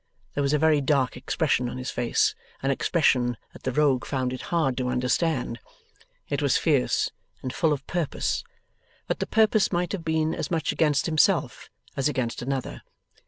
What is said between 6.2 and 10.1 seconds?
It was fierce, and full of purpose; but the purpose might have